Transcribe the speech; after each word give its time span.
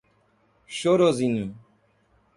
Chorozinho 0.77 1.53